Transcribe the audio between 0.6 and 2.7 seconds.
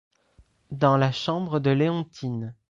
dans la chambre de Léontine.